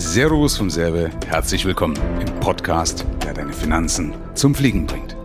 Servus 0.00 0.56
vom 0.56 0.70
Serbe, 0.70 1.10
herzlich 1.26 1.64
willkommen 1.64 1.98
im 2.20 2.38
Podcast, 2.38 3.04
der 3.24 3.34
deine 3.34 3.52
Finanzen 3.52 4.14
zum 4.34 4.54
Fliegen 4.54 4.86
bringt. 4.86 5.16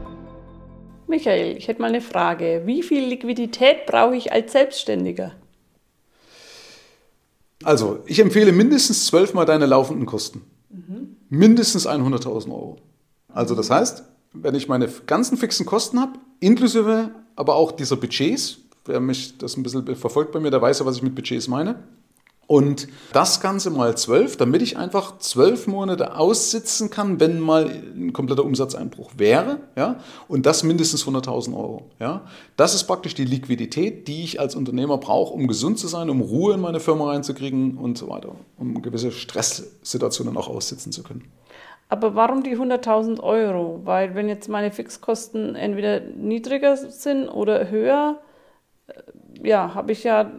Michael, 1.07 1.55
ich 1.55 1.67
hätte 1.67 1.79
mal 1.79 1.89
eine 1.89 2.01
Frage. 2.01 2.63
Wie 2.65 2.81
viel 2.81 3.07
Liquidität 3.07 3.85
brauche 3.85 4.15
ich 4.15 4.31
als 4.31 4.51
Selbstständiger? 4.51 5.33
Also, 7.63 7.99
ich 8.07 8.19
empfehle 8.19 8.51
mindestens 8.51 9.05
zwölfmal 9.05 9.45
deine 9.45 9.67
laufenden 9.67 10.07
Kosten. 10.07 10.41
Mhm. 10.71 11.17
Mindestens 11.29 11.87
100.000 11.87 12.49
Euro. 12.49 12.77
Also, 13.27 13.53
das 13.53 13.69
heißt, 13.69 14.03
wenn 14.33 14.55
ich 14.55 14.67
meine 14.67 14.89
ganzen 15.05 15.37
fixen 15.37 15.67
Kosten 15.67 15.99
habe, 15.99 16.13
inklusive 16.39 17.11
aber 17.35 17.57
auch 17.57 17.71
dieser 17.71 17.95
Budgets, 17.95 18.57
wer 18.85 18.99
mich 18.99 19.37
das 19.37 19.55
ein 19.55 19.61
bisschen 19.61 19.95
verfolgt 19.95 20.31
bei 20.31 20.39
mir, 20.39 20.49
der 20.49 20.63
weiß 20.63 20.79
ja, 20.79 20.85
was 20.87 20.95
ich 20.95 21.03
mit 21.03 21.13
Budgets 21.13 21.47
meine. 21.47 21.75
Und 22.53 22.87
das 23.13 23.41
Ganze 23.41 23.71
mal 23.71 23.97
zwölf, 23.97 24.37
damit 24.37 24.61
ich 24.61 24.77
einfach 24.77 25.17
zwölf 25.17 25.65
Monate 25.65 26.15
aussitzen 26.15 26.91
kann, 26.91 27.19
wenn 27.19 27.39
mal 27.39 27.65
ein 27.65 28.13
kompletter 28.13 28.45
Umsatzeinbruch 28.45 29.13
wäre. 29.17 29.57
Ja? 29.75 29.95
Und 30.27 30.45
das 30.45 30.61
mindestens 30.61 31.03
100.000 31.03 31.57
Euro. 31.57 31.89
Ja? 31.99 32.21
Das 32.55 32.75
ist 32.75 32.83
praktisch 32.83 33.15
die 33.15 33.25
Liquidität, 33.25 34.07
die 34.07 34.23
ich 34.23 34.39
als 34.39 34.53
Unternehmer 34.53 34.99
brauche, 34.99 35.33
um 35.33 35.47
gesund 35.47 35.79
zu 35.79 35.87
sein, 35.87 36.11
um 36.11 36.21
Ruhe 36.21 36.53
in 36.53 36.61
meine 36.61 36.79
Firma 36.79 37.09
reinzukriegen 37.09 37.75
und 37.75 37.97
so 37.97 38.07
weiter, 38.07 38.35
um 38.59 38.83
gewisse 38.83 39.11
Stresssituationen 39.11 40.37
auch 40.37 40.47
aussitzen 40.47 40.91
zu 40.91 41.01
können. 41.01 41.31
Aber 41.89 42.13
warum 42.13 42.43
die 42.43 42.55
100.000 42.55 43.19
Euro? 43.21 43.81
Weil 43.83 44.13
wenn 44.13 44.29
jetzt 44.29 44.47
meine 44.47 44.69
Fixkosten 44.69 45.55
entweder 45.55 46.01
niedriger 46.01 46.77
sind 46.77 47.29
oder 47.29 47.71
höher, 47.71 48.19
äh, 48.85 48.93
ja, 49.41 49.73
habe 49.73 49.91
ich 49.91 50.03
ja 50.03 50.31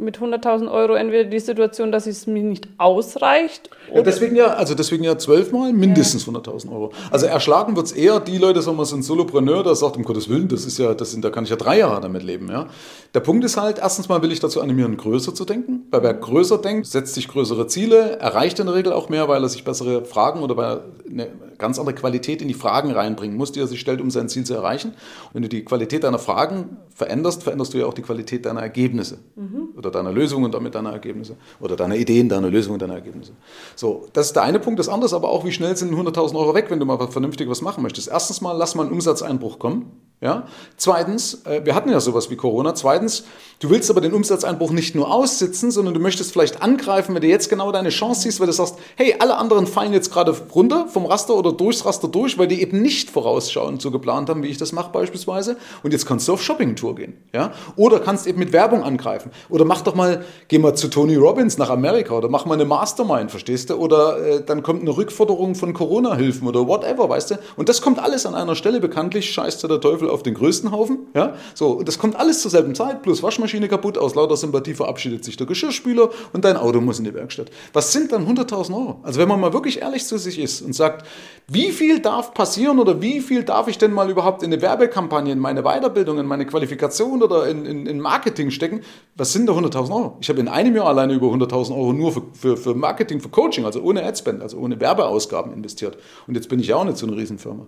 mit 0.00 0.18
100.000 0.18 0.70
Euro 0.70 0.94
entweder 0.94 1.24
die 1.24 1.38
Situation, 1.38 1.92
dass 1.92 2.06
es 2.06 2.26
mir 2.26 2.42
nicht 2.42 2.68
ausreicht. 2.78 3.70
Ja, 3.94 4.02
deswegen 4.02 4.36
ja, 4.36 4.48
also 4.48 4.74
deswegen 4.74 5.04
ja 5.04 5.18
zwölfmal 5.18 5.72
mindestens 5.72 6.26
ja. 6.26 6.32
100.000 6.32 6.72
Euro. 6.72 6.92
Also 7.10 7.26
erschlagen 7.26 7.76
wird 7.76 7.86
es 7.86 7.92
eher 7.92 8.20
die 8.20 8.38
Leute, 8.38 8.62
sagen 8.62 8.76
wir, 8.76 8.84
sind 8.84 9.04
Solopreneur, 9.04 9.62
der 9.62 9.74
sagt, 9.74 9.96
um 9.96 10.02
Gottes 10.02 10.28
Willen, 10.28 10.48
das 10.48 10.64
ist 10.64 10.78
ja, 10.78 10.94
das 10.94 11.10
sind, 11.10 11.24
da 11.24 11.30
kann 11.30 11.44
ich 11.44 11.50
ja 11.50 11.56
drei 11.56 11.78
Jahre 11.78 12.00
damit 12.00 12.22
leben. 12.22 12.48
Ja. 12.50 12.66
Der 13.14 13.20
Punkt 13.20 13.44
ist 13.44 13.56
halt, 13.56 13.78
erstens 13.78 14.08
mal 14.08 14.22
will 14.22 14.32
ich 14.32 14.40
dazu 14.40 14.60
animieren, 14.60 14.96
größer 14.96 15.34
zu 15.34 15.44
denken. 15.44 15.86
Weil 15.90 16.02
wer 16.02 16.14
größer 16.14 16.58
denkt, 16.58 16.86
setzt 16.86 17.14
sich 17.14 17.28
größere 17.28 17.66
Ziele, 17.66 18.18
erreicht 18.18 18.58
in 18.58 18.66
der 18.66 18.74
Regel 18.74 18.92
auch 18.92 19.08
mehr, 19.08 19.28
weil 19.28 19.42
er 19.42 19.48
sich 19.48 19.64
bessere 19.64 20.04
Fragen 20.04 20.42
oder 20.42 20.56
weil 20.56 20.80
eine 21.10 21.28
ganz 21.60 21.78
andere 21.78 21.94
Qualität 21.94 22.42
in 22.42 22.48
die 22.48 22.54
Fragen 22.54 22.90
reinbringen 22.90 23.36
muss, 23.36 23.52
die 23.52 23.60
er 23.60 23.68
sich 23.68 23.78
stellt, 23.78 24.00
um 24.00 24.10
sein 24.10 24.28
Ziel 24.28 24.44
zu 24.44 24.54
erreichen. 24.54 24.88
Und 24.88 25.34
wenn 25.34 25.42
du 25.42 25.48
die 25.48 25.64
Qualität 25.64 26.02
deiner 26.02 26.18
Fragen 26.18 26.78
veränderst, 26.92 27.44
veränderst 27.44 27.72
du 27.72 27.78
ja 27.78 27.86
auch 27.86 27.94
die 27.94 28.02
Qualität 28.02 28.44
deiner 28.46 28.60
Ergebnisse. 28.60 29.18
Mhm. 29.36 29.68
Oder 29.76 29.90
deiner 29.90 30.12
Lösungen 30.12 30.46
und 30.46 30.54
damit 30.54 30.74
deiner 30.74 30.92
Ergebnisse. 30.92 31.36
Oder 31.60 31.76
deiner 31.76 31.94
Ideen, 31.94 32.28
deiner 32.28 32.50
Lösungen, 32.50 32.78
deiner 32.78 32.94
Ergebnisse. 32.94 33.32
So, 33.76 34.08
das 34.12 34.26
ist 34.26 34.36
der 34.36 34.42
eine 34.42 34.58
Punkt. 34.58 34.80
Das 34.80 34.88
andere 34.88 35.06
ist 35.06 35.14
aber 35.14 35.28
auch, 35.28 35.44
wie 35.44 35.52
schnell 35.52 35.76
sind 35.76 35.94
100.000 35.94 36.34
Euro 36.34 36.54
weg, 36.54 36.66
wenn 36.70 36.80
du 36.80 36.86
mal 36.86 36.98
vernünftig 37.08 37.48
was 37.48 37.62
machen 37.62 37.82
möchtest. 37.82 38.08
Erstens 38.08 38.40
mal, 38.40 38.52
lass 38.52 38.74
mal 38.74 38.82
einen 38.82 38.92
Umsatzeinbruch 38.92 39.58
kommen. 39.58 39.92
Ja? 40.20 40.46
Zweitens, 40.76 41.46
äh, 41.46 41.64
wir 41.64 41.74
hatten 41.74 41.88
ja 41.88 41.98
sowas 41.98 42.28
wie 42.28 42.36
Corona. 42.36 42.74
Zweitens, 42.74 43.24
du 43.58 43.70
willst 43.70 43.90
aber 43.90 44.02
den 44.02 44.12
Umsatzeinbruch 44.12 44.70
nicht 44.70 44.94
nur 44.94 45.10
aussitzen, 45.10 45.70
sondern 45.70 45.94
du 45.94 46.00
möchtest 46.00 46.32
vielleicht 46.32 46.60
angreifen, 46.62 47.14
wenn 47.14 47.22
du 47.22 47.28
jetzt 47.28 47.48
genau 47.48 47.72
deine 47.72 47.88
Chance 47.88 48.22
siehst, 48.22 48.38
weil 48.38 48.46
du 48.46 48.52
sagst, 48.52 48.76
hey, 48.96 49.16
alle 49.18 49.38
anderen 49.38 49.66
fallen 49.66 49.94
jetzt 49.94 50.12
gerade 50.12 50.36
runter 50.54 50.88
vom 50.88 51.06
Raster 51.06 51.34
oder 51.34 51.52
durchs 51.52 51.86
Raster 51.86 52.08
durch, 52.08 52.36
weil 52.36 52.48
die 52.48 52.60
eben 52.60 52.82
nicht 52.82 53.10
vorausschauend 53.10 53.80
so 53.80 53.90
geplant 53.90 54.28
haben, 54.28 54.42
wie 54.42 54.48
ich 54.48 54.58
das 54.58 54.72
mache 54.72 54.92
beispielsweise. 54.92 55.56
Und 55.82 55.92
jetzt 55.92 56.04
kannst 56.04 56.28
du 56.28 56.34
auf 56.34 56.42
Shoppingtour 56.42 56.96
gehen. 56.96 57.14
Ja? 57.32 57.52
Oder 57.76 57.98
kannst 58.00 58.26
eben 58.26 58.40
mit 58.40 58.52
Werbung 58.52 58.82
angreifen. 58.82 59.30
Oder 59.48 59.64
mach 59.64 59.80
doch 59.80 59.94
mal, 59.94 60.26
geh 60.48 60.58
mal 60.58 60.74
zu 60.74 60.88
Tony 60.88 61.16
Robbins 61.16 61.56
nach 61.56 61.70
Amerika 61.70 62.14
oder 62.14 62.28
mach 62.28 62.44
mal 62.44 62.54
eine 62.54 62.66
Mastermind, 62.66 63.30
verstehst 63.30 63.70
du? 63.70 63.76
Oder 63.76 64.18
äh, 64.18 64.44
dann 64.44 64.62
kommt 64.62 64.82
eine 64.82 64.94
Rückforderung 64.94 65.54
von 65.54 65.72
Corona-Hilfen 65.72 66.46
oder 66.46 66.66
whatever, 66.66 67.08
weißt 67.08 67.30
du? 67.30 67.38
Und 67.56 67.70
das 67.70 67.80
kommt 67.80 67.98
alles 67.98 68.26
an 68.26 68.34
einer 68.34 68.54
Stelle. 68.54 68.80
Bekanntlich 68.80 69.30
scheißt 69.30 69.62
der 69.62 69.80
Teufel 69.80 70.09
auf 70.10 70.22
den 70.22 70.34
größten 70.34 70.70
Haufen. 70.70 70.98
Ja? 71.14 71.34
So, 71.54 71.82
das 71.82 71.98
kommt 71.98 72.16
alles 72.16 72.42
zur 72.42 72.50
selben 72.50 72.74
Zeit, 72.74 73.02
plus 73.02 73.22
Waschmaschine 73.22 73.68
kaputt, 73.68 73.98
aus 73.98 74.14
lauter 74.14 74.36
Sympathie 74.36 74.74
verabschiedet 74.74 75.24
sich 75.24 75.36
der 75.36 75.46
Geschirrspüler 75.46 76.10
und 76.32 76.44
dein 76.44 76.56
Auto 76.56 76.80
muss 76.80 76.98
in 76.98 77.04
die 77.04 77.14
Werkstatt. 77.14 77.50
Was 77.72 77.92
sind 77.92 78.12
dann 78.12 78.26
100.000 78.26 78.74
Euro? 78.74 79.00
Also 79.02 79.20
wenn 79.20 79.28
man 79.28 79.40
mal 79.40 79.52
wirklich 79.52 79.80
ehrlich 79.80 80.04
zu 80.04 80.18
sich 80.18 80.38
ist 80.38 80.62
und 80.62 80.74
sagt, 80.74 81.06
wie 81.48 81.72
viel 81.72 82.00
darf 82.00 82.34
passieren 82.34 82.78
oder 82.78 83.00
wie 83.00 83.20
viel 83.20 83.42
darf 83.42 83.68
ich 83.68 83.78
denn 83.78 83.92
mal 83.92 84.10
überhaupt 84.10 84.42
in 84.42 84.52
eine 84.52 84.62
Werbekampagne, 84.62 85.32
in 85.32 85.38
meine 85.38 85.62
Weiterbildung, 85.62 86.18
in 86.18 86.26
meine 86.26 86.46
Qualifikation 86.46 87.22
oder 87.22 87.48
in, 87.48 87.66
in, 87.66 87.86
in 87.86 88.00
Marketing 88.00 88.50
stecken, 88.50 88.80
was 89.16 89.32
sind 89.32 89.48
da 89.48 89.52
100.000 89.52 89.90
Euro? 89.90 90.16
Ich 90.20 90.28
habe 90.28 90.40
in 90.40 90.48
einem 90.48 90.74
Jahr 90.76 90.86
alleine 90.86 91.14
über 91.14 91.26
100.000 91.28 91.70
Euro 91.72 91.92
nur 91.92 92.12
für, 92.12 92.22
für, 92.32 92.56
für 92.56 92.74
Marketing, 92.74 93.20
für 93.20 93.28
Coaching, 93.28 93.64
also 93.64 93.80
ohne 93.80 94.04
Adspend, 94.04 94.42
also 94.42 94.58
ohne 94.58 94.80
Werbeausgaben 94.80 95.52
investiert. 95.52 95.98
Und 96.26 96.34
jetzt 96.34 96.48
bin 96.48 96.60
ich 96.60 96.68
ja 96.68 96.76
auch 96.76 96.84
nicht 96.84 96.96
so 96.96 97.06
eine 97.06 97.16
Riesenfirma. 97.16 97.66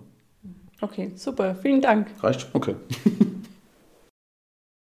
Okay, 0.83 1.13
super. 1.15 1.55
Vielen 1.55 1.79
Dank. 1.79 2.07
Reicht? 2.21 2.49
Okay. 2.53 2.75